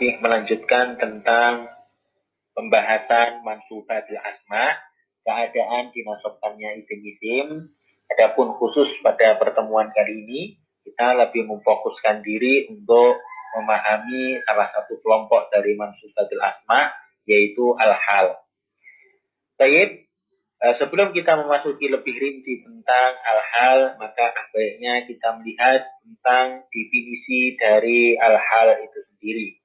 masih 0.00 0.16
melanjutkan 0.24 0.96
tentang 0.96 1.68
pembahasan 2.56 3.44
mansubatul 3.44 4.16
asma, 4.16 4.80
keadaan 5.28 5.92
dinasabkannya 5.92 6.80
isim-isim. 6.80 7.68
Adapun 8.08 8.56
khusus 8.56 8.88
pada 9.04 9.36
pertemuan 9.36 9.92
kali 9.92 10.24
ini, 10.24 10.40
kita 10.88 11.20
lebih 11.20 11.44
memfokuskan 11.44 12.24
diri 12.24 12.72
untuk 12.72 13.20
memahami 13.60 14.40
salah 14.48 14.72
satu 14.72 14.96
kelompok 15.04 15.52
dari 15.52 15.76
mansubatul 15.76 16.40
asma, 16.48 16.96
yaitu 17.28 17.76
al-hal. 17.76 18.40
Baik, 19.60 20.08
eh, 20.64 20.74
sebelum 20.80 21.12
kita 21.12 21.44
memasuki 21.44 21.92
lebih 21.92 22.16
rinci 22.16 22.64
tentang 22.64 23.20
hal-hal, 23.20 24.00
maka 24.00 24.32
baiknya 24.56 25.04
kita 25.04 25.28
melihat 25.44 25.84
tentang 26.00 26.64
definisi 26.72 27.60
dari 27.60 28.16
hal-hal 28.16 28.80
itu 28.80 28.96
sendiri. 29.12 29.59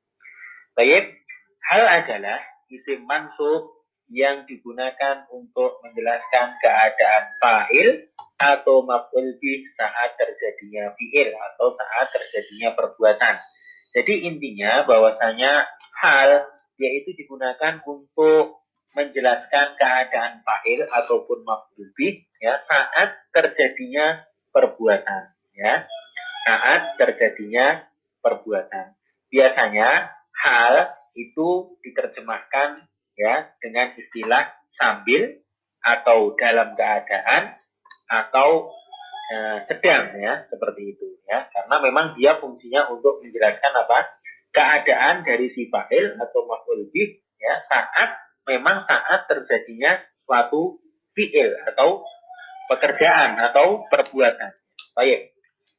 Baik, 0.75 1.23
hal 1.71 1.83
adalah 1.87 2.43
isim 2.67 3.07
mansub 3.07 3.71
yang 4.11 4.43
digunakan 4.43 5.23
untuk 5.31 5.79
menjelaskan 5.81 6.51
keadaan 6.59 7.25
fa'il 7.39 8.11
atau 8.35 8.83
maf'ul 8.83 9.39
saat 9.79 10.09
terjadinya 10.19 10.91
fi'il 10.99 11.31
atau 11.31 11.71
saat 11.79 12.11
terjadinya 12.11 12.75
perbuatan. 12.75 13.35
Jadi 13.95 14.27
intinya 14.27 14.83
bahwasanya 14.83 15.63
hal 15.95 16.43
yaitu 16.75 17.15
digunakan 17.15 17.79
untuk 17.87 18.59
menjelaskan 18.99 19.79
keadaan 19.79 20.43
fa'il 20.43 20.83
ataupun 20.91 21.47
maf'ul 21.47 21.87
ya 22.43 22.53
saat 22.67 23.23
terjadinya 23.31 24.27
perbuatan 24.51 25.23
ya. 25.55 25.87
Saat 26.45 26.99
terjadinya 26.99 27.87
perbuatan. 28.19 28.93
Biasanya 29.31 30.13
hal 30.43 30.91
itu 31.15 31.79
diterjemahkan 31.85 32.81
ya 33.15 33.55
dengan 33.63 33.95
istilah 33.95 34.51
sambil 34.75 35.39
atau 35.79 36.35
dalam 36.35 36.75
keadaan 36.75 37.55
atau 38.05 38.73
e, 39.31 39.35
sedang 39.71 40.17
ya 40.19 40.43
seperti 40.51 40.97
itu 40.97 41.07
ya 41.25 41.47
karena 41.49 41.75
memang 41.79 42.17
dia 42.19 42.35
fungsinya 42.41 42.91
untuk 42.91 43.23
menjelaskan 43.23 43.73
apa 43.73 43.99
keadaan 44.51 45.23
dari 45.23 45.51
si 45.55 45.71
fa'il 45.71 46.19
atau 46.19 46.41
maf'ul 46.43 46.89
bih 46.91 47.23
ya 47.39 47.53
saat 47.71 48.09
memang 48.45 48.85
saat 48.85 49.25
terjadinya 49.27 49.99
suatu 50.25 50.79
fi'il 51.15 51.53
atau 51.73 52.03
pekerjaan 52.69 53.37
atau 53.39 53.85
perbuatan. 53.87 54.51
Baik. 54.97 55.33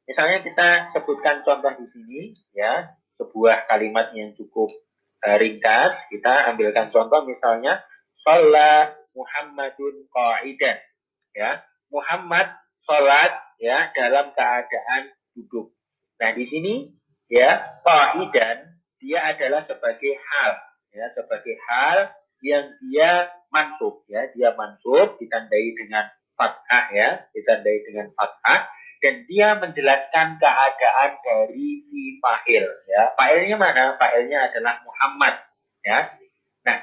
Misalnya 0.07 0.39
kita 0.43 0.69
sebutkan 0.95 1.43
contoh 1.43 1.73
di 1.75 1.87
sini 1.91 2.21
ya 2.55 2.95
sebuah 3.17 3.69
kalimat 3.69 4.13
yang 4.13 4.33
cukup 4.37 4.69
uh, 5.25 5.37
ringkas. 5.37 5.97
Kita 6.13 6.53
ambilkan 6.53 6.93
contoh 6.93 7.25
misalnya 7.25 7.83
sholat 8.23 8.97
Muhammadun 9.17 10.09
qa'idan. 10.13 10.79
Ya, 11.37 11.65
Muhammad 11.93 12.49
sholat 12.85 13.33
ya 13.61 13.93
dalam 13.93 14.33
keadaan 14.33 15.13
duduk. 15.37 15.73
Nah, 16.17 16.31
di 16.33 16.45
sini 16.49 16.75
ya 17.29 17.65
qa'idan 17.85 18.77
dia 19.01 19.19
adalah 19.21 19.69
sebagai 19.69 20.17
hal 20.17 20.53
ya, 20.93 21.07
sebagai 21.13 21.57
hal 21.69 21.99
yang 22.41 22.65
dia 22.85 23.33
mansub 23.53 24.05
ya, 24.09 24.29
dia 24.33 24.53
mansub 24.57 25.17
ditandai 25.21 25.77
dengan 25.77 26.09
fathah 26.37 26.87
ya, 26.93 27.09
ditandai 27.33 27.79
dengan 27.85 28.13
fathah 28.17 28.69
dan 29.03 29.15
dia 29.29 29.57
menjelaskan 29.61 30.41
keadaan 30.41 31.11
dari 31.21 31.85
si 31.87 32.17
fa'il 32.21 32.65
ya. 32.89 33.03
Fa'ilnya 33.15 33.57
mana? 33.61 33.95
Fa'ilnya 34.01 34.51
adalah 34.51 34.81
Muhammad 34.83 35.35
ya. 35.85 35.99
Nah, 36.65 36.79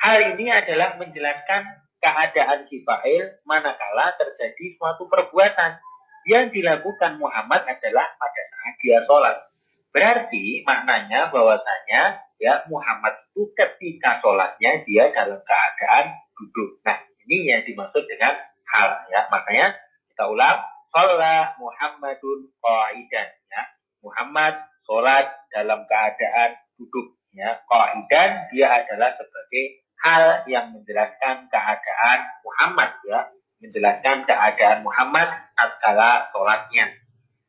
hal 0.00 0.16
ini 0.34 0.46
adalah 0.50 0.96
menjelaskan 0.96 1.62
keadaan 1.98 2.68
si 2.68 2.84
fa'il 2.84 3.40
manakala 3.48 4.14
terjadi 4.20 4.76
suatu 4.78 5.08
perbuatan 5.08 5.80
yang 6.24 6.48
dilakukan 6.52 7.20
Muhammad 7.20 7.68
adalah 7.68 8.06
pada 8.16 8.42
saat 8.48 8.74
dia 8.80 8.98
sholat. 9.04 9.36
Berarti 9.94 10.64
maknanya 10.66 11.30
bahwasanya 11.30 12.18
ya 12.42 12.64
Muhammad 12.66 13.14
itu 13.30 13.46
ketika 13.54 14.18
sholatnya 14.24 14.82
dia 14.88 15.12
dalam 15.14 15.38
keadaan 15.38 16.18
duduk. 16.34 16.82
Nah, 16.82 16.98
ini 17.24 17.52
yang 17.52 17.62
dimaksud 17.62 18.02
dengan 18.08 18.34
hal 18.74 18.88
ya. 19.12 19.30
Makanya 19.30 19.76
kita 20.10 20.24
ulang 20.26 20.73
Sholat 20.94 21.58
Muhammadun 21.58 22.54
qa'idan 22.62 23.28
ya. 23.50 23.62
Muhammad 23.98 24.54
sholat 24.86 25.26
dalam 25.50 25.82
keadaan 25.90 26.54
duduk 26.78 27.18
ya. 27.34 27.58
Qa'idan 27.66 28.46
dia 28.54 28.70
adalah 28.70 29.10
sebagai 29.18 29.82
hal 29.98 30.46
yang 30.46 30.70
menjelaskan 30.70 31.50
keadaan 31.50 32.20
Muhammad 32.46 32.94
ya. 33.10 33.26
Menjelaskan 33.58 34.22
keadaan 34.22 34.86
Muhammad 34.86 35.34
tatkala 35.58 36.30
sholatnya. 36.30 36.94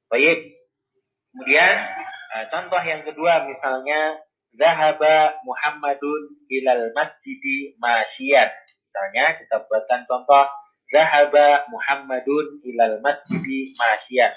Baik. 0.10 0.58
Kemudian 1.30 1.76
eh, 2.34 2.46
contoh 2.50 2.82
yang 2.82 3.06
kedua 3.06 3.46
misalnya 3.46 4.26
Zahaba 4.58 5.38
Muhammadun 5.46 6.50
ilal 6.50 6.90
masjidi 6.98 7.78
masyian. 7.78 8.50
Misalnya 8.90 9.38
kita 9.38 9.62
buatkan 9.70 10.08
contoh 10.10 10.50
Zahaba 10.94 11.66
Muhammadun 11.74 12.62
ilal 12.62 13.02
masjidi 13.02 13.74
masyian. 13.74 14.34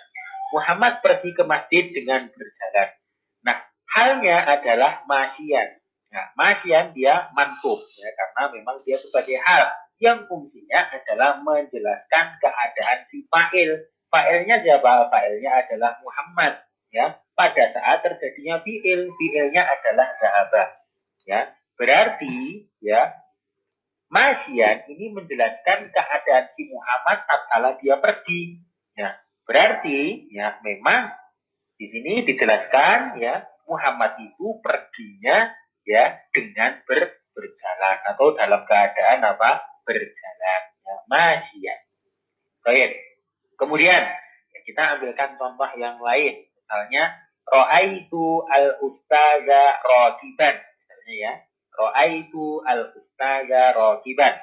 Muhammad 0.48 1.04
pergi 1.04 1.36
ke 1.36 1.44
masjid 1.44 1.84
dengan 1.92 2.25
berjalan. 2.32 2.88
Nah, 3.44 3.59
halnya 3.92 4.36
adalah 4.48 5.04
masyian. 5.04 5.76
Nah, 6.08 6.25
masyian 6.41 6.97
dia 6.97 7.28
mansub 7.37 7.76
ya 8.00 8.08
karena 8.16 8.42
memang 8.56 8.81
dia 8.81 8.97
sebagai 8.97 9.37
hal 9.44 9.69
yang 10.00 10.25
fungsinya 10.25 10.88
adalah 10.94 11.42
menjelaskan 11.44 12.26
keadaan 12.41 12.98
si 13.12 13.28
fa'il. 13.28 13.92
Fa'ilnya 14.08 14.64
siapa? 14.64 15.12
Fa'ilnya 15.12 15.50
adalah 15.53 16.00
Muhammad 16.00 16.64
ya. 16.88 17.20
Pada 17.37 17.70
saat 17.70 18.03
terjadinya 18.03 18.64
fi'il, 18.64 19.12
fi'ilnya 19.14 19.62
adalah 19.69 20.08
sahabat. 20.16 20.69
Ya. 21.28 21.53
Berarti 21.76 22.66
ya 22.81 23.14
Masyian 24.08 24.88
ini 24.88 25.12
menjelaskan 25.12 25.92
keadaan 25.92 26.44
si 26.56 26.64
Muhammad 26.72 27.19
tatkala 27.28 27.70
dia 27.76 28.00
pergi. 28.00 28.56
Ya, 28.96 29.20
berarti 29.44 30.32
ya 30.32 30.56
memang 30.64 31.12
di 31.76 31.92
sini 31.92 32.24
dijelaskan 32.24 33.20
ya 33.20 33.44
Muhammad 33.69 34.16
itu 34.24 34.58
perginya 34.64 35.52
ya 35.84 36.24
dengan 36.32 36.80
ber, 36.88 37.20
berjalan 37.36 37.96
atau 38.08 38.32
dalam 38.32 38.64
keadaan 38.64 39.20
apa 39.28 39.62
berjalan 39.84 40.62
ya 40.82 40.94
masyian. 41.06 41.80
Baik. 42.64 42.90
Kemudian 43.60 44.02
ya, 44.56 44.58
kita 44.64 44.82
ambilkan 44.96 45.36
contoh 45.36 45.69
yang 45.76 46.00
lain. 46.00 46.48
Misalnya 46.48 47.28
ro'aitu 47.44 48.44
al-ustaza 48.48 49.64
rotiban. 49.84 50.56
Misalnya 50.56 51.14
ya 51.16 51.32
Ro'aitu 51.78 52.58
al-ustaza 52.66 53.62
rokiban. 53.78 54.34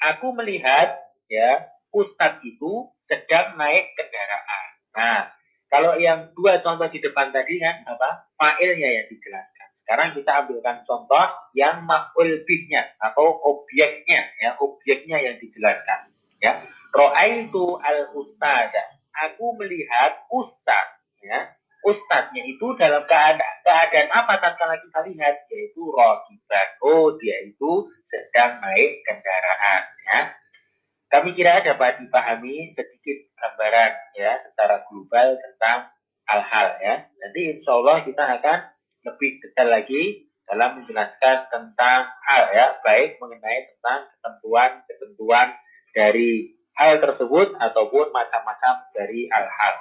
Aku 0.00 0.32
melihat 0.32 0.96
ya 1.28 1.68
ustaz 1.92 2.40
itu 2.40 2.88
sedang 3.04 3.60
naik 3.60 3.92
kendaraan. 3.92 4.66
Nah, 4.96 5.20
kalau 5.68 6.00
yang 6.00 6.32
dua 6.32 6.64
contoh 6.64 6.88
di 6.88 7.04
depan 7.04 7.36
tadi 7.36 7.60
kan 7.60 7.84
apa? 7.84 8.32
Fa'ilnya 8.40 8.88
yang 8.88 9.06
dijelaskan. 9.12 9.68
Sekarang 9.84 10.16
kita 10.16 10.32
ambilkan 10.44 10.80
contoh 10.88 11.28
yang 11.52 11.84
maf'ul 11.84 12.40
bihnya 12.48 12.96
atau 12.96 13.36
objeknya 13.44 14.32
ya, 14.40 14.56
objeknya 14.56 15.20
yang 15.20 15.36
dijelaskan 15.36 16.08
ya. 16.40 16.64
Ro'aitu 16.96 17.76
al-ustaza. 17.76 18.84
Aku 19.14 19.52
melihat 19.60 20.24
ustaz 20.32 21.04
ya 21.20 21.54
ustadznya 21.84 22.42
itu 22.48 22.66
dalam 22.80 23.04
keadaan 23.04 23.53
keadaan 23.64 24.08
apa 24.12 24.38
tatkala 24.44 24.76
kita 24.78 25.00
lihat? 25.08 25.48
Yaitu 25.48 25.82
rokiban 25.88 26.68
oh 26.84 27.16
dia 27.16 27.48
itu 27.48 27.88
sedang 28.12 28.60
naik 28.60 29.02
kendaraan 29.08 29.82
ya 30.04 30.20
kami 31.14 31.30
kira 31.38 31.62
dapat 31.62 32.02
dipahami 32.02 32.74
sedikit 32.74 33.18
gambaran 33.38 33.92
ya 34.18 34.34
secara 34.50 34.82
global 34.90 35.38
tentang 35.38 35.86
hal-hal 36.26 36.68
ya. 36.82 37.06
Nanti 37.22 37.40
insya 37.54 37.70
Allah 37.70 38.02
kita 38.02 38.18
akan 38.18 38.58
lebih 39.06 39.38
detail 39.38 39.70
lagi 39.70 40.26
dalam 40.50 40.82
menjelaskan 40.82 41.38
tentang 41.54 42.00
hal 42.26 42.42
ya 42.50 42.66
baik 42.82 43.22
mengenai 43.22 43.70
tentang 43.70 44.10
ketentuan-ketentuan 44.10 45.54
dari 45.94 46.58
hal 46.74 46.98
tersebut 46.98 47.62
ataupun 47.62 48.10
macam-macam 48.10 48.74
dari 48.90 49.30
hal-hal 49.30 49.74